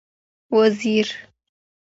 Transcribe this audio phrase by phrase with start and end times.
[0.51, 1.07] وزیر